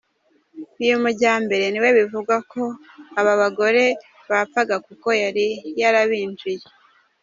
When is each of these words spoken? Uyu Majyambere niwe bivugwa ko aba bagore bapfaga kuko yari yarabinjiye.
Uyu 0.81 0.95
Majyambere 1.03 1.65
niwe 1.69 1.89
bivugwa 1.97 2.35
ko 2.51 2.63
aba 3.19 3.33
bagore 3.41 3.83
bapfaga 4.29 4.75
kuko 4.85 5.07
yari 5.23 5.45
yarabinjiye. 5.81 6.65